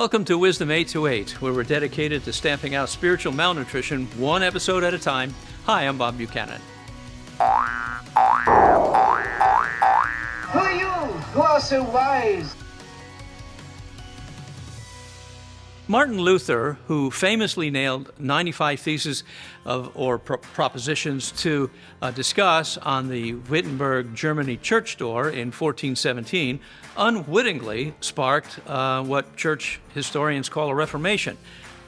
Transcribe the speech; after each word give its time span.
Welcome 0.00 0.24
to 0.24 0.38
Wisdom 0.38 0.70
828, 0.70 1.42
where 1.42 1.52
we're 1.52 1.62
dedicated 1.62 2.24
to 2.24 2.32
stamping 2.32 2.74
out 2.74 2.88
spiritual 2.88 3.34
malnutrition 3.34 4.06
one 4.18 4.42
episode 4.42 4.82
at 4.82 4.94
a 4.94 4.98
time. 4.98 5.34
Hi, 5.66 5.86
I'm 5.86 5.98
Bob 5.98 6.16
Buchanan. 6.16 6.58
Who 10.52 10.58
are 10.58 10.72
you 10.72 10.88
who 10.88 11.42
are 11.42 11.60
so 11.60 11.82
wise? 11.82 12.56
Martin 15.90 16.20
Luther, 16.20 16.78
who 16.86 17.10
famously 17.10 17.68
nailed 17.68 18.12
95 18.16 18.78
theses 18.78 19.24
of, 19.64 19.90
or 19.96 20.20
pro- 20.20 20.36
propositions 20.36 21.32
to 21.32 21.68
uh, 22.00 22.12
discuss 22.12 22.78
on 22.78 23.08
the 23.08 23.34
Wittenberg, 23.34 24.14
Germany 24.14 24.56
church 24.56 24.98
door 24.98 25.30
in 25.30 25.48
1417, 25.48 26.60
unwittingly 26.96 27.92
sparked 28.00 28.60
uh, 28.68 29.02
what 29.02 29.34
church 29.34 29.80
historians 29.92 30.48
call 30.48 30.68
a 30.68 30.74
Reformation. 30.76 31.36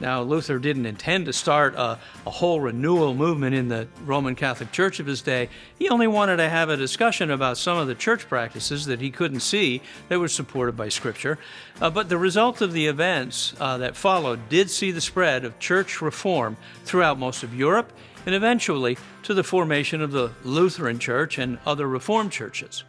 Now, 0.03 0.21
Luther 0.23 0.59
didn't 0.59 0.87
intend 0.87 1.27
to 1.27 1.33
start 1.33 1.77
a, 1.77 1.97
a, 2.27 2.31
whole 2.31 2.61
renewal 2.61 3.15
movement 3.15 3.55
in 3.55 3.69
the 3.69 3.87
Roman 4.05 4.35
Catholic 4.35 4.73
Church 4.73 4.99
of 4.99 5.07
his 5.07 5.23
day. 5.23 5.49
He 5.79 5.89
only 5.89 6.09
wanted 6.09 6.39
to 6.39 6.49
have 6.49 6.69
a 6.69 6.77
discussion 6.77 7.31
about 7.31 7.57
some 7.57 7.79
of 7.79 7.87
the 7.87 7.95
church 7.95 8.29
practices 8.29 8.87
that 8.87 9.01
he 9.01 9.13
couldn't 9.13 9.41
see 9.41 9.81
that 10.09 10.19
were 10.19 10.27
supported 10.27 10.77
by 10.77 10.89
Scripture. 10.89 11.39
Uh, 11.81 11.89
but 11.89 12.09
the 12.09 12.19
result 12.19 12.61
of 12.61 12.73
the 12.73 12.89
events 12.89 13.55
uh, 13.61 13.79
that 13.79 13.95
followed 13.95 14.49
did 14.49 14.71
see 14.71 14.91
the 14.91 15.01
spread 15.01 15.45
of 15.45 15.61
church 15.61 16.03
reform 16.03 16.57
throughout 16.85 17.17
most 17.17 17.45
of 17.45 17.55
Europe 17.55 17.93
and 18.27 18.35
eventually 18.35 18.99
to 19.23 19.35
the 19.35 19.45
formation 19.45 20.03
of 20.03 20.11
the 20.11 20.33
Lutheran 20.43 20.99
Church 20.99 21.39
and 21.39 21.61
other 21.65 21.87
Reformed 21.87 22.33
churches. 22.33 22.83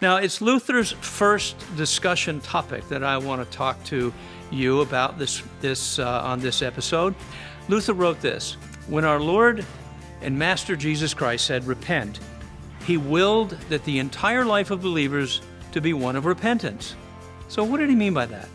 Now, 0.00 0.18
it's 0.18 0.40
Luther's 0.40 0.92
first 0.92 1.56
discussion 1.76 2.40
topic 2.40 2.88
that 2.88 3.02
I 3.02 3.18
want 3.18 3.42
to 3.42 3.56
talk 3.56 3.82
to 3.84 4.14
you 4.48 4.80
about 4.80 5.18
this, 5.18 5.42
this 5.60 5.98
uh, 5.98 6.22
on 6.22 6.38
this 6.38 6.62
episode. 6.62 7.16
Luther 7.68 7.94
wrote 7.94 8.20
this 8.20 8.56
When 8.86 9.04
our 9.04 9.18
Lord 9.18 9.66
and 10.20 10.38
Master 10.38 10.76
Jesus 10.76 11.14
Christ 11.14 11.46
said, 11.46 11.66
Repent, 11.66 12.20
he 12.84 12.96
willed 12.96 13.50
that 13.70 13.84
the 13.84 13.98
entire 13.98 14.44
life 14.44 14.70
of 14.70 14.82
believers 14.82 15.40
to 15.72 15.80
be 15.80 15.92
one 15.92 16.14
of 16.14 16.26
repentance. 16.26 16.94
So, 17.48 17.64
what 17.64 17.78
did 17.78 17.90
he 17.90 17.96
mean 17.96 18.14
by 18.14 18.26
that? 18.26 18.48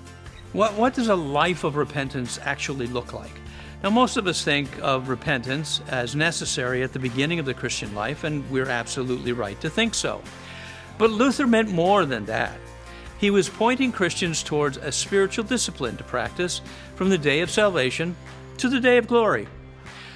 What, 0.54 0.76
what 0.76 0.94
does 0.94 1.10
a 1.10 1.16
life 1.16 1.66
of 1.66 1.76
repentance 1.76 2.40
actually 2.44 2.88
look 2.88 3.12
like? 3.12 3.42
Now, 3.84 3.90
most 3.90 4.16
of 4.16 4.28
us 4.28 4.46
think 4.46 4.70
of 4.82 5.10
repentance 5.10 5.82
as 5.90 6.16
necessary 6.16 6.84
at 6.84 6.94
the 6.94 7.00
beginning 7.00 7.40
of 7.40 7.46
the 7.46 7.54
Christian 7.54 7.94
life, 7.94 8.24
and 8.24 8.50
we're 8.50 8.70
absolutely 8.70 9.34
right 9.34 9.60
to 9.60 9.70
think 9.70 9.94
so. 9.94 10.22
But 10.98 11.12
Luther 11.12 11.48
meant 11.48 11.70
more 11.70 12.06
than 12.06 12.26
that. 12.26 12.58
He 13.20 13.30
was 13.30 13.50
pointing 13.50 13.92
Christians 13.92 14.44
towards 14.44 14.78
a 14.78 14.92
spiritual 14.92 15.46
discipline 15.46 15.98
to 15.98 16.04
practice 16.04 16.62
from 16.96 17.10
the 17.10 17.18
day 17.18 17.42
of 17.42 17.50
salvation 17.50 18.16
to 18.58 18.70
the 18.70 18.80
day 18.80 18.98
of 18.98 19.08
glory. 19.08 19.48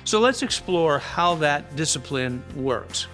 So 0.04 0.20
let's 0.20 0.44
explore 0.44 1.00
how 1.00 1.36
that 1.36 1.76
discipline 1.76 2.44
works. 2.56 3.08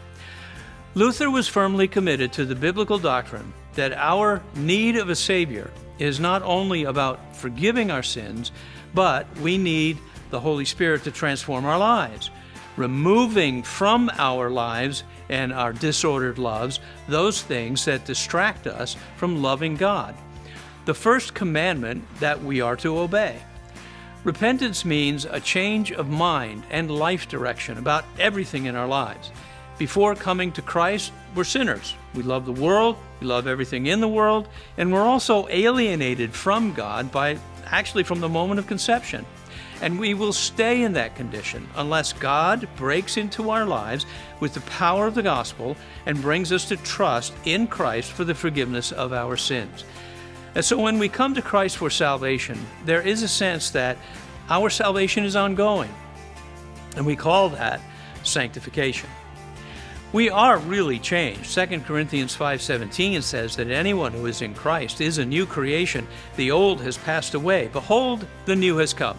Luther 0.96 1.30
was 1.30 1.48
firmly 1.48 1.88
committed 1.88 2.34
to 2.34 2.46
the 2.46 2.56
biblical 2.56 3.00
doctrine 3.00 3.54
that 3.74 3.94
our 3.94 4.44
need 4.56 4.96
of 4.96 5.10
a 5.10 5.16
Savior 5.16 5.72
is 5.98 6.20
not 6.20 6.44
only 6.44 6.84
about 6.84 7.36
forgiving 7.36 7.90
our 7.90 8.04
sins, 8.04 8.52
but 8.94 9.26
we 9.40 9.58
need 9.58 9.98
the 10.30 10.40
Holy 10.40 10.66
Spirit 10.66 11.04
to 11.04 11.12
transform 11.12 11.66
our 11.66 11.78
lives, 11.78 12.30
removing 12.78 13.64
from 13.64 14.12
our 14.18 14.50
lives 14.50 15.04
and 15.34 15.52
our 15.52 15.74
disordered 15.74 16.38
loves, 16.38 16.80
those 17.08 17.42
things 17.42 17.86
that 17.86 18.06
distract 18.06 18.68
us 18.68 18.96
from 19.18 19.42
loving 19.42 19.76
God. 19.76 20.14
The 20.86 20.94
first 20.94 21.34
commandment 21.34 22.04
that 22.20 22.44
we 22.44 22.62
are 22.62 22.76
to 22.78 23.00
obey. 23.00 23.42
Repentance 24.24 24.86
means 24.86 25.26
a 25.26 25.40
change 25.40 25.92
of 25.92 26.08
mind 26.08 26.64
and 26.70 26.92
life 26.92 27.28
direction 27.28 27.80
about 27.80 28.06
everything 28.20 28.68
in 28.68 28.76
our 28.76 28.88
lives. 28.88 29.32
Before 29.80 30.14
coming 30.14 30.52
to 30.52 30.62
Christ, 30.62 31.12
we're 31.34 31.46
sinners. 31.46 31.96
We 32.14 32.22
love 32.22 32.46
the 32.46 32.52
world, 32.52 32.96
we 33.20 33.26
love 33.26 33.48
everything 33.48 33.88
in 33.88 34.02
the 34.02 34.08
world, 34.08 34.48
and 34.78 34.94
we're 34.94 35.02
also 35.02 35.48
alienated 35.50 36.32
from 36.32 36.74
God 36.74 37.12
by 37.12 37.40
actually 37.74 38.04
from 38.04 38.22
the 38.22 38.30
moment 38.30 38.60
of 38.60 38.68
conception. 38.68 39.26
And 39.82 40.00
we 40.00 40.14
will 40.14 40.32
stay 40.32 40.84
in 40.84 40.94
that 40.94 41.16
condition 41.16 41.68
unless 41.76 42.14
God 42.14 42.70
breaks 42.78 43.18
into 43.18 43.50
our 43.50 43.66
lives 43.66 44.06
with 44.40 44.54
the 44.54 44.62
power 44.62 45.08
of 45.08 45.16
the 45.16 45.24
gospel 45.24 45.76
and 46.06 46.22
brings 46.22 46.52
us 46.52 46.66
to 46.70 46.78
trust 46.78 47.34
in 47.46 47.68
Christ 47.68 48.12
for 48.12 48.24
the 48.24 48.36
forgiveness 48.36 48.92
of 48.92 49.12
our 49.12 49.36
sins. 49.36 49.84
And 50.56 50.64
so 50.64 50.80
when 50.80 51.00
we 51.00 51.10
come 51.10 51.34
to 51.34 51.42
Christ 51.42 51.78
for 51.78 51.90
salvation, 51.90 52.58
there 52.86 53.02
is 53.02 53.24
a 53.24 53.28
sense 53.28 53.72
that 53.72 53.98
our 54.50 54.70
salvation 54.70 55.26
is 55.26 55.36
ongoing. 55.36 55.94
And 56.96 57.06
we 57.06 57.16
call 57.16 57.50
that 57.50 57.82
sanctification. 58.24 59.10
We 60.14 60.30
are 60.30 60.60
really 60.60 61.00
changed. 61.00 61.52
2 61.52 61.86
Corinthians 61.86 62.36
5:17 62.36 63.24
says 63.24 63.56
that 63.56 63.72
anyone 63.72 64.14
who 64.14 64.28
is 64.28 64.44
in 64.44 64.54
Christ 64.54 65.02
is 65.02 65.18
a 65.18 65.26
new 65.26 65.48
creation. 65.48 66.08
The 66.36 66.52
old 66.52 66.82
has 66.82 67.00
passed 67.00 67.34
away. 67.34 67.68
Behold, 67.74 68.28
the 68.46 68.56
new 68.56 68.78
has 68.78 68.94
come. 68.94 69.18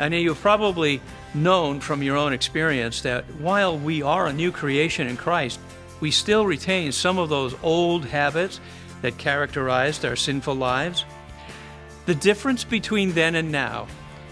And 0.00 0.12
you've 0.12 0.40
probably 0.40 1.00
known 1.32 1.78
from 1.78 2.02
your 2.02 2.16
own 2.16 2.32
experience 2.32 3.02
that 3.02 3.24
while 3.38 3.78
we 3.78 4.02
are 4.02 4.26
a 4.26 4.32
new 4.32 4.50
creation 4.50 5.06
in 5.06 5.16
Christ, 5.16 5.60
we 6.00 6.10
still 6.10 6.44
retain 6.44 6.90
some 6.90 7.18
of 7.18 7.28
those 7.28 7.54
old 7.62 8.04
habits 8.06 8.58
that 9.02 9.18
characterized 9.18 10.04
our 10.04 10.16
sinful 10.16 10.56
lives. 10.56 11.04
The 12.06 12.16
difference 12.16 12.64
between 12.64 13.12
then 13.12 13.36
and 13.36 13.52
now 13.52 13.86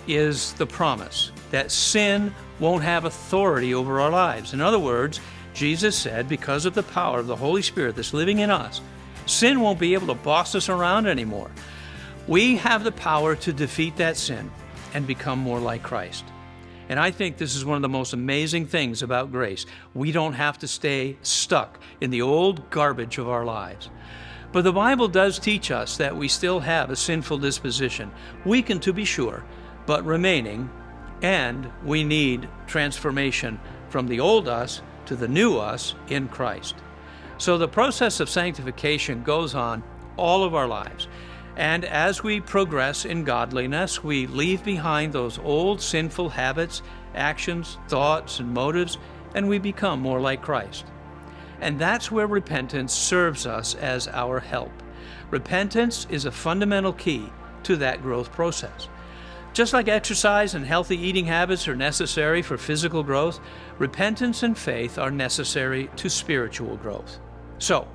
is 0.08 0.54
the 0.54 0.66
promise 0.66 1.30
that 1.52 1.70
sin 1.70 2.34
won't 2.58 2.82
have 2.82 3.04
authority 3.04 3.74
over 3.74 4.00
our 4.00 4.10
lives. 4.10 4.54
In 4.54 4.60
other 4.60 4.80
words, 4.80 5.20
Jesus 5.54 5.96
said, 5.96 6.28
because 6.28 6.66
of 6.66 6.74
the 6.74 6.82
power 6.82 7.20
of 7.20 7.28
the 7.28 7.36
Holy 7.36 7.62
Spirit 7.62 7.96
that's 7.96 8.12
living 8.12 8.40
in 8.40 8.50
us, 8.50 8.80
sin 9.26 9.60
won't 9.60 9.78
be 9.78 9.94
able 9.94 10.08
to 10.08 10.14
boss 10.14 10.54
us 10.54 10.68
around 10.68 11.06
anymore. 11.06 11.50
We 12.26 12.56
have 12.56 12.84
the 12.84 12.92
power 12.92 13.36
to 13.36 13.52
defeat 13.52 13.96
that 13.96 14.16
sin 14.16 14.50
and 14.92 15.06
become 15.06 15.38
more 15.38 15.60
like 15.60 15.82
Christ. 15.82 16.24
And 16.88 17.00
I 17.00 17.10
think 17.10 17.36
this 17.36 17.54
is 17.54 17.64
one 17.64 17.76
of 17.76 17.82
the 17.82 17.88
most 17.88 18.12
amazing 18.12 18.66
things 18.66 19.02
about 19.02 19.32
grace. 19.32 19.64
We 19.94 20.12
don't 20.12 20.34
have 20.34 20.58
to 20.58 20.68
stay 20.68 21.16
stuck 21.22 21.78
in 22.00 22.10
the 22.10 22.22
old 22.22 22.68
garbage 22.70 23.18
of 23.18 23.28
our 23.28 23.44
lives. 23.44 23.88
But 24.52 24.64
the 24.64 24.72
Bible 24.72 25.08
does 25.08 25.38
teach 25.38 25.70
us 25.70 25.96
that 25.96 26.16
we 26.16 26.28
still 26.28 26.60
have 26.60 26.90
a 26.90 26.96
sinful 26.96 27.38
disposition, 27.38 28.10
weakened 28.44 28.82
to 28.82 28.92
be 28.92 29.04
sure, 29.04 29.44
but 29.86 30.04
remaining, 30.04 30.70
and 31.22 31.70
we 31.84 32.04
need 32.04 32.48
transformation 32.66 33.58
from 33.88 34.06
the 34.06 34.20
old 34.20 34.46
us 34.46 34.82
to 35.06 35.16
the 35.16 35.28
new 35.28 35.58
us 35.58 35.94
in 36.08 36.28
Christ. 36.28 36.76
So 37.38 37.58
the 37.58 37.68
process 37.68 38.20
of 38.20 38.30
sanctification 38.30 39.22
goes 39.22 39.54
on 39.54 39.82
all 40.16 40.44
of 40.44 40.54
our 40.54 40.68
lives. 40.68 41.08
And 41.56 41.84
as 41.84 42.22
we 42.22 42.40
progress 42.40 43.04
in 43.04 43.24
godliness, 43.24 44.02
we 44.02 44.26
leave 44.26 44.64
behind 44.64 45.12
those 45.12 45.38
old 45.38 45.80
sinful 45.80 46.30
habits, 46.30 46.82
actions, 47.14 47.78
thoughts, 47.88 48.40
and 48.40 48.52
motives, 48.52 48.98
and 49.34 49.48
we 49.48 49.58
become 49.58 50.00
more 50.00 50.20
like 50.20 50.42
Christ. 50.42 50.86
And 51.60 51.78
that's 51.78 52.10
where 52.10 52.26
repentance 52.26 52.92
serves 52.92 53.46
us 53.46 53.74
as 53.76 54.08
our 54.08 54.40
help. 54.40 54.72
Repentance 55.30 56.06
is 56.10 56.24
a 56.24 56.32
fundamental 56.32 56.92
key 56.92 57.30
to 57.62 57.76
that 57.76 58.02
growth 58.02 58.32
process. 58.32 58.88
Just 59.54 59.72
like 59.72 59.86
exercise 59.86 60.56
and 60.56 60.66
healthy 60.66 60.98
eating 60.98 61.26
habits 61.26 61.68
are 61.68 61.76
necessary 61.76 62.42
for 62.42 62.58
physical 62.58 63.04
growth, 63.04 63.38
repentance 63.78 64.42
and 64.42 64.58
faith 64.58 64.98
are 64.98 65.12
necessary 65.12 65.88
to 65.94 66.10
spiritual 66.10 66.76
growth. 66.76 67.20
So, 67.58 67.86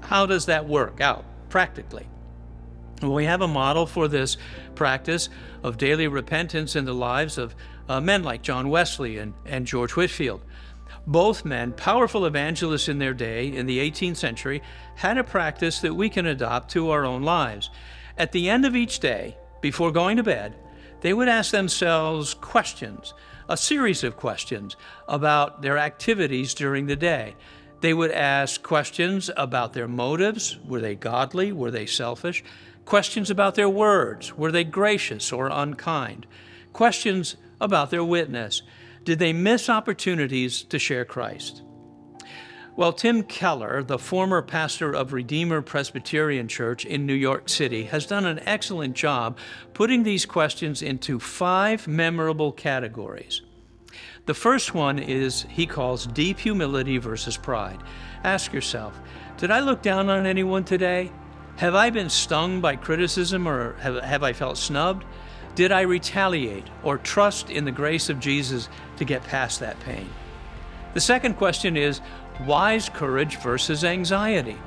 how 0.00 0.24
does 0.24 0.46
that 0.46 0.66
work 0.66 1.02
out 1.02 1.26
practically? 1.50 2.08
Well, 3.02 3.12
we 3.12 3.26
have 3.26 3.42
a 3.42 3.48
model 3.48 3.84
for 3.84 4.08
this 4.08 4.38
practice 4.74 5.28
of 5.62 5.76
daily 5.76 6.08
repentance 6.08 6.74
in 6.76 6.86
the 6.86 6.94
lives 6.94 7.36
of 7.36 7.54
uh, 7.90 8.00
men 8.00 8.22
like 8.22 8.40
John 8.40 8.70
Wesley 8.70 9.18
and, 9.18 9.34
and 9.44 9.66
George 9.66 9.96
Whitefield. 9.96 10.40
Both 11.06 11.44
men, 11.44 11.72
powerful 11.72 12.24
evangelists 12.24 12.88
in 12.88 13.00
their 13.00 13.12
day 13.12 13.48
in 13.48 13.66
the 13.66 13.78
18th 13.78 14.16
century, 14.16 14.62
had 14.94 15.18
a 15.18 15.24
practice 15.24 15.78
that 15.80 15.94
we 15.94 16.08
can 16.08 16.24
adopt 16.24 16.70
to 16.70 16.88
our 16.88 17.04
own 17.04 17.22
lives. 17.22 17.68
At 18.16 18.32
the 18.32 18.48
end 18.48 18.64
of 18.64 18.74
each 18.74 18.98
day, 18.98 19.36
before 19.60 19.92
going 19.92 20.16
to 20.16 20.22
bed, 20.22 20.56
they 21.06 21.14
would 21.14 21.28
ask 21.28 21.52
themselves 21.52 22.34
questions, 22.34 23.14
a 23.48 23.56
series 23.56 24.02
of 24.02 24.16
questions 24.16 24.74
about 25.06 25.62
their 25.62 25.78
activities 25.78 26.52
during 26.52 26.86
the 26.86 26.96
day. 26.96 27.36
They 27.80 27.94
would 27.94 28.10
ask 28.10 28.60
questions 28.60 29.30
about 29.36 29.72
their 29.72 29.86
motives. 29.86 30.58
Were 30.66 30.80
they 30.80 30.96
godly? 30.96 31.52
Were 31.52 31.70
they 31.70 31.86
selfish? 31.86 32.42
Questions 32.84 33.30
about 33.30 33.54
their 33.54 33.68
words. 33.68 34.36
Were 34.36 34.50
they 34.50 34.64
gracious 34.64 35.32
or 35.32 35.48
unkind? 35.48 36.26
Questions 36.72 37.36
about 37.60 37.92
their 37.92 38.02
witness. 38.02 38.62
Did 39.04 39.20
they 39.20 39.32
miss 39.32 39.70
opportunities 39.70 40.64
to 40.64 40.76
share 40.80 41.04
Christ? 41.04 41.62
Well, 42.76 42.92
Tim 42.92 43.22
Keller, 43.22 43.82
the 43.82 43.98
former 43.98 44.42
pastor 44.42 44.92
of 44.92 45.14
Redeemer 45.14 45.62
Presbyterian 45.62 46.46
Church 46.46 46.84
in 46.84 47.06
New 47.06 47.14
York 47.14 47.48
City, 47.48 47.84
has 47.84 48.04
done 48.04 48.26
an 48.26 48.40
excellent 48.40 48.94
job 48.94 49.38
putting 49.72 50.02
these 50.02 50.26
questions 50.26 50.82
into 50.82 51.18
five 51.18 51.88
memorable 51.88 52.52
categories. 52.52 53.40
The 54.26 54.34
first 54.34 54.74
one 54.74 54.98
is 54.98 55.46
he 55.48 55.64
calls 55.64 56.06
deep 56.06 56.38
humility 56.38 56.98
versus 56.98 57.38
pride. 57.38 57.82
Ask 58.24 58.52
yourself 58.52 59.00
Did 59.38 59.50
I 59.50 59.60
look 59.60 59.80
down 59.80 60.10
on 60.10 60.26
anyone 60.26 60.64
today? 60.64 61.10
Have 61.56 61.74
I 61.74 61.88
been 61.88 62.10
stung 62.10 62.60
by 62.60 62.76
criticism 62.76 63.48
or 63.48 63.72
have, 63.78 64.04
have 64.04 64.22
I 64.22 64.34
felt 64.34 64.58
snubbed? 64.58 65.06
Did 65.54 65.72
I 65.72 65.80
retaliate 65.80 66.68
or 66.82 66.98
trust 66.98 67.48
in 67.48 67.64
the 67.64 67.72
grace 67.72 68.10
of 68.10 68.20
Jesus 68.20 68.68
to 68.98 69.06
get 69.06 69.24
past 69.24 69.60
that 69.60 69.80
pain? 69.80 70.10
The 70.96 71.00
second 71.02 71.34
question 71.34 71.76
is 71.76 72.00
wise 72.44 72.88
courage 72.88 73.36
versus 73.38 73.84
anxiety. 73.84 74.58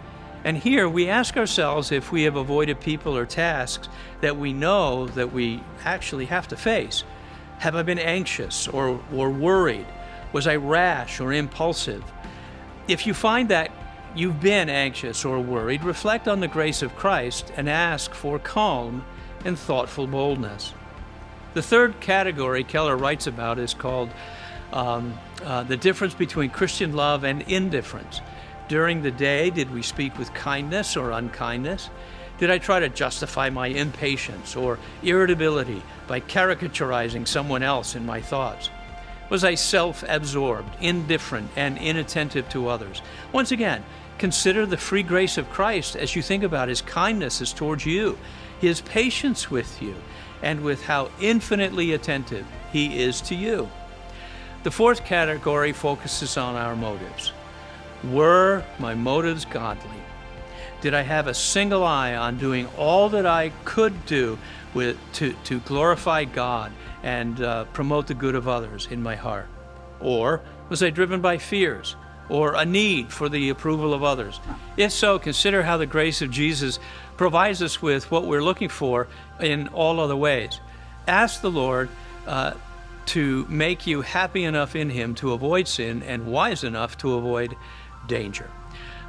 And 0.44 0.58
here 0.58 0.88
we 0.88 1.10
ask 1.10 1.36
ourselves 1.36 1.92
if 1.92 2.12
we 2.12 2.24
have 2.24 2.38
avoided 2.38 2.80
people 2.80 3.18
or 3.18 3.26
tasks 3.26 3.90
that 4.22 4.38
we 4.38 4.54
know 4.54 5.08
that 5.08 5.34
we 5.34 5.62
actually 5.84 6.26
have 6.26 6.48
to 6.48 6.58
face. 6.58 7.04
Have 7.60 7.76
I 7.76 7.84
been 7.84 8.00
anxious 8.00 8.68
or, 8.68 9.02
or 9.14 9.30
worried? 9.30 9.86
Was 10.32 10.48
I 10.48 10.56
rash 10.56 11.20
or 11.20 11.34
impulsive? 11.34 12.04
If 12.88 13.06
you 13.06 13.14
find 13.14 13.50
that 13.50 13.72
you've 14.16 14.40
been 14.40 14.70
anxious 14.70 15.26
or 15.26 15.40
worried, 15.40 15.84
reflect 15.84 16.28
on 16.28 16.40
the 16.40 16.48
grace 16.48 16.82
of 16.82 16.96
Christ 16.96 17.52
and 17.58 17.70
ask 17.70 18.14
for 18.14 18.40
calm 18.40 19.04
and 19.44 19.60
thoughtful 19.60 20.08
boldness. 20.08 20.74
The 21.54 21.62
third 21.62 22.00
category 22.00 22.64
Keller 22.64 22.96
writes 22.96 23.28
about 23.28 23.60
is 23.60 23.74
called 23.74 24.10
um, 24.74 25.18
uh, 25.44 25.64
the 25.64 25.78
difference 25.78 26.14
between 26.14 26.50
Christian 26.50 26.94
love 26.94 27.24
and 27.24 27.42
indifference. 27.44 28.22
During 28.68 29.02
the 29.02 29.12
day, 29.12 29.50
did 29.50 29.72
we 29.72 29.82
speak 29.82 30.18
with 30.18 30.34
kindness 30.34 30.96
or 30.96 31.12
unkindness? 31.12 31.90
Did 32.38 32.52
I 32.52 32.58
try 32.58 32.80
to 32.80 32.88
justify 32.88 33.50
my 33.50 33.68
impatience 33.68 34.56
or 34.56 34.80
irritability 35.04 35.82
by 36.08 36.22
caricaturizing 36.22 37.28
someone 37.28 37.64
else 37.64 37.96
in 37.96 38.06
my 38.06 38.22
thoughts? 38.22 38.70
Was 39.30 39.44
I 39.44 39.56
self 39.56 40.04
absorbed, 40.08 40.76
indifferent, 40.82 41.52
and 41.56 41.78
inattentive 41.78 42.48
to 42.50 42.70
others? 42.70 43.02
Once 43.32 43.52
again, 43.52 43.84
consider 44.18 44.66
the 44.66 44.78
free 44.78 45.04
grace 45.04 45.38
of 45.38 45.50
Christ 45.50 45.96
as 45.96 46.16
you 46.16 46.22
think 46.22 46.44
about 46.44 46.70
his 46.70 46.82
kindness 46.82 47.40
kindnesses 47.40 47.54
towards 47.54 47.86
you, 47.86 48.18
his 48.60 48.82
patience 48.82 49.52
with 49.52 49.82
you, 49.82 49.96
and 50.42 50.62
with 50.62 50.84
how 50.84 51.10
infinitely 51.20 51.94
attentive 51.94 52.46
he 52.72 53.02
is 53.02 53.22
to 53.22 53.36
you. 53.36 53.70
The 54.64 54.72
fourth 54.72 55.06
category 55.06 55.72
focuses 55.72 56.36
on 56.36 56.56
our 56.56 56.76
motives. 56.76 57.32
Were 58.04 58.64
my 58.78 58.94
motives 58.94 59.46
godly? 59.46 59.90
Did 60.82 60.94
I 60.94 61.02
have 61.02 61.28
a 61.28 61.34
single 61.34 61.84
eye 61.84 62.16
on 62.16 62.38
doing 62.38 62.68
all 62.78 63.10
that 63.10 63.26
I 63.26 63.52
could 63.64 64.06
do 64.06 64.38
with, 64.74 64.98
to, 65.14 65.34
to 65.46 65.60
glorify 65.62 66.26
God 66.26 66.72
and 67.04 67.42
uh, 67.42 67.66
promote 67.66 68.08
the 68.08 68.14
good 68.14 68.36
of 68.36 68.48
others 68.48 68.88
in 68.92 69.02
my 69.02 69.16
heart? 69.16 69.48
Or 70.02 70.42
was 70.68 70.84
I 70.84 70.90
driven 70.90 71.22
by 71.22 71.38
fears 71.38 71.96
or 72.30 72.54
a 72.54 72.66
need 72.66 73.12
for 73.12 73.30
the 73.30 73.50
approval 73.50 73.94
of 73.94 74.04
others? 74.04 74.40
If 74.76 74.92
so, 74.92 75.20
consider 75.20 75.64
how 75.64 75.78
the 75.78 75.86
grace 75.86 76.22
of 76.22 76.32
Jesus 76.32 76.80
provides 77.18 77.62
us 77.62 77.82
with 77.82 78.12
what 78.12 78.26
we're 78.26 78.44
looking 78.44 78.70
for 78.70 79.08
in 79.40 79.70
all 79.70 80.00
other 80.00 80.16
ways. 80.16 80.60
Ask 81.08 81.42
the 81.42 81.52
Lord 81.52 81.90
uh, 82.28 82.54
to 83.10 83.46
make 83.50 83.88
you 83.88 84.02
happy 84.02 84.44
enough 84.44 84.76
in 84.76 84.90
Him 84.90 85.16
to 85.16 85.34
avoid 85.34 85.68
sin 85.68 86.04
and 86.04 86.28
wise 86.28 86.64
enough 86.64 86.98
to 87.00 87.16
avoid 87.16 87.56
danger. 88.08 88.50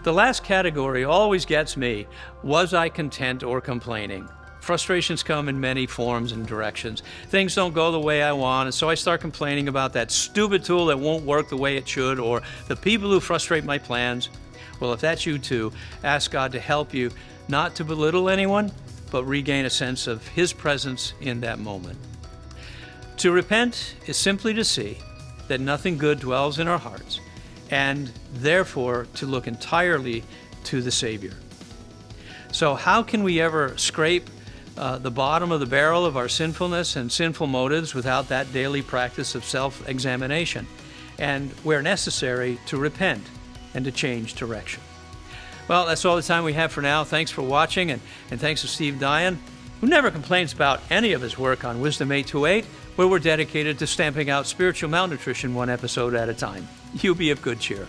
The 0.03 0.13
last 0.13 0.43
category 0.43 1.05
always 1.05 1.45
gets 1.45 1.77
me 1.77 2.07
was 2.43 2.73
I 2.73 2.89
content 2.89 3.43
or 3.43 3.61
complaining? 3.61 4.27
Frustrations 4.61 5.23
come 5.23 5.49
in 5.49 5.61
many 5.61 5.87
forms 5.87 6.33
and 6.33 6.47
directions. 6.47 7.03
Things 7.29 7.55
don't 7.55 7.75
go 7.75 7.93
the 7.93 8.01
way 8.01 8.23
I 8.23 8.33
want, 8.33 8.67
and 8.69 8.75
so 8.75 8.89
I 8.89 8.95
start 8.95 9.21
complaining 9.21 9.69
about 9.69 9.93
that 9.95 10.11
stupid 10.11 10.65
tool 10.65 10.87
that 10.87 10.99
won't 10.99 11.25
work 11.25 11.49
the 11.49 11.57
way 11.57 11.77
it 11.77 11.87
should, 11.87 12.19
or 12.19 12.41
the 12.69 12.77
people 12.77 13.11
who 13.11 13.21
frustrate 13.21 13.65
my 13.65 13.79
plans. 13.79 14.31
Well, 14.79 14.95
if 14.95 15.01
that's 15.01 15.27
you 15.27 15.39
too, 15.39 15.73
ask 16.05 16.31
God 16.31 16.53
to 16.53 16.61
help 16.61 16.95
you 16.95 17.11
not 17.49 17.75
to 17.77 17.85
belittle 17.85 18.31
anyone, 18.31 18.73
but 19.11 19.25
regain 19.25 19.67
a 19.67 19.71
sense 19.71 20.07
of 20.07 20.27
His 20.29 20.53
presence 20.53 21.13
in 21.21 21.41
that 21.41 21.59
moment. 21.59 21.99
To 23.21 23.31
repent 23.31 23.97
is 24.07 24.17
simply 24.17 24.55
to 24.55 24.65
see 24.65 24.97
that 25.49 25.61
nothing 25.61 25.99
good 25.99 26.21
dwells 26.21 26.59
in 26.59 26.67
our 26.67 26.79
hearts, 26.79 27.21
and 27.71 28.11
therefore 28.33 29.09
to 29.17 29.27
look 29.27 29.47
entirely 29.47 30.25
to 30.65 30.81
the 30.81 30.91
Savior. 30.91 31.35
So, 32.51 32.75
how 32.75 33.03
can 33.03 33.23
we 33.23 33.39
ever 33.39 33.77
scrape 33.77 34.31
uh, 34.79 34.97
the 34.97 35.11
bottom 35.11 35.53
of 35.53 35.61
the 35.61 35.67
barrel 35.67 36.07
of 36.07 36.17
our 36.17 36.31
sinfulness 36.31 36.97
and 36.97 37.13
sinful 37.13 37.47
motives 37.47 37.95
without 37.95 38.29
that 38.29 38.55
daily 38.55 38.81
practice 38.81 39.35
of 39.35 39.45
self 39.45 39.87
examination? 39.87 40.67
And 41.19 41.51
where 41.63 41.83
necessary, 41.83 42.59
to 42.69 42.79
repent 42.79 43.27
and 43.75 43.85
to 43.85 43.93
change 43.93 44.35
direction. 44.35 44.83
Well, 45.69 45.85
that's 45.85 46.07
all 46.07 46.17
the 46.17 46.23
time 46.23 46.45
we 46.45 46.55
have 46.55 46.73
for 46.73 46.81
now. 46.81 47.05
Thanks 47.05 47.31
for 47.31 47.43
watching, 47.43 47.91
and, 47.91 48.01
and 48.31 48.41
thanks 48.41 48.63
to 48.63 48.67
Steve 48.67 48.95
Dyan, 48.95 49.37
who 49.81 49.87
never 49.87 50.11
complains 50.11 50.53
about 50.53 50.81
any 50.91 51.13
of 51.13 51.23
his 51.23 51.39
work 51.39 51.65
on 51.65 51.81
Wisdom 51.81 52.13
828 52.13 52.65
where 52.97 53.09
we're 53.09 53.19
dedicated 53.19 53.79
to 53.79 53.87
stamping 53.87 54.29
out 54.29 54.47
spiritual 54.47 54.91
malnutrition 54.91 55.55
one 55.55 55.71
episode 55.71 56.15
at 56.15 56.29
a 56.29 56.35
time. 56.35 56.69
You 56.95 57.15
be 57.15 57.31
of 57.31 57.41
good 57.41 57.61
cheer. 57.61 57.87